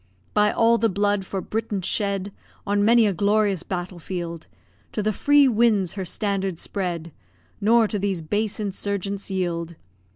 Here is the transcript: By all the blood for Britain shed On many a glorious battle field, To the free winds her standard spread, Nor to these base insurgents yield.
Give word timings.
By 0.33 0.51
all 0.51 0.79
the 0.79 0.89
blood 0.89 1.25
for 1.27 1.41
Britain 1.41 1.83
shed 1.83 2.31
On 2.65 2.83
many 2.83 3.05
a 3.05 3.13
glorious 3.13 3.61
battle 3.61 3.99
field, 3.99 4.47
To 4.93 5.03
the 5.03 5.13
free 5.13 5.47
winds 5.47 5.93
her 5.93 6.05
standard 6.05 6.57
spread, 6.57 7.11
Nor 7.61 7.87
to 7.87 7.99
these 7.99 8.23
base 8.23 8.59
insurgents 8.59 9.29
yield. 9.29 9.75